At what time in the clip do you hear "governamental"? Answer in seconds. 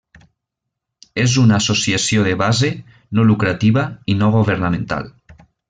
4.39-5.17